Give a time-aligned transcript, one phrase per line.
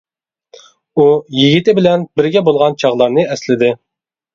[0.95, 1.05] ئۇ
[1.41, 3.77] يىگىتى بىلەن بىرگە بولغان چاغلارنى ئەسلىدى.